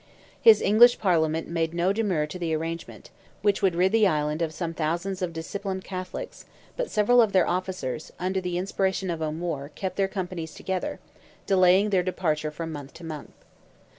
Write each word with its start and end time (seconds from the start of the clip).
His 0.41 0.63
English 0.63 0.97
Parliament 0.97 1.47
made 1.47 1.75
no 1.75 1.93
demur 1.93 2.25
to 2.25 2.39
the 2.39 2.55
arrangement, 2.55 3.11
which 3.43 3.61
would 3.61 3.75
rid 3.75 3.91
the 3.91 4.07
island 4.07 4.41
of 4.41 4.51
some 4.51 4.73
thousands 4.73 5.21
of 5.21 5.31
disciplined 5.31 5.83
Catholics, 5.83 6.45
but 6.75 6.89
several 6.89 7.21
of 7.21 7.33
their 7.33 7.45
officers, 7.47 8.11
under 8.17 8.41
the 8.41 8.57
inspiration 8.57 9.11
of 9.11 9.21
O'Moore, 9.21 9.69
kept 9.75 9.97
their 9.97 10.07
companies 10.07 10.55
together, 10.55 10.99
delaying 11.45 11.91
their 11.91 12.01
departure 12.01 12.49
from 12.49 12.71
month 12.71 12.95
to 12.95 13.03
month. 13.03 13.35